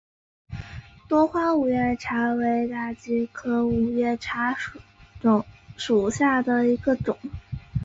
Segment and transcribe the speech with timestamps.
[1.07, 4.57] 多花五月茶为大戟科五月茶
[5.77, 7.15] 属下的一个种。